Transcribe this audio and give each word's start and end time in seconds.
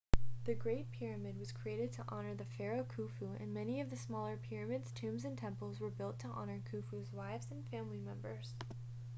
the 0.45 0.55
great 0.55 0.91
pyramid 0.91 1.37
was 1.37 1.51
created 1.51 1.93
to 1.93 2.03
honor 2.09 2.33
the 2.33 2.43
pharaoh 2.45 2.83
khufu 2.85 3.35
and 3.39 3.53
many 3.53 3.79
of 3.81 3.91
the 3.91 3.95
smaller 3.95 4.35
pyramids 4.35 4.91
tombs 4.93 5.25
and 5.25 5.37
temples 5.37 5.79
were 5.79 5.91
built 5.91 6.17
to 6.17 6.27
honor 6.29 6.59
khufu's 6.71 7.13
wives 7.13 7.45
and 7.51 7.63
family 7.69 7.99
members 7.99 8.55